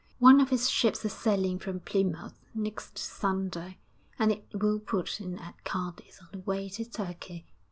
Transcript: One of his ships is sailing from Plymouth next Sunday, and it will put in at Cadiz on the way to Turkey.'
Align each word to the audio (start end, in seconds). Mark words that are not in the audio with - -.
One 0.17 0.41
of 0.41 0.49
his 0.49 0.67
ships 0.67 1.05
is 1.05 1.13
sailing 1.13 1.59
from 1.59 1.81
Plymouth 1.81 2.39
next 2.55 2.97
Sunday, 2.97 3.77
and 4.17 4.31
it 4.31 4.47
will 4.51 4.79
put 4.79 5.21
in 5.21 5.37
at 5.37 5.63
Cadiz 5.63 6.19
on 6.19 6.29
the 6.31 6.39
way 6.39 6.69
to 6.69 6.85
Turkey.' 6.89 7.45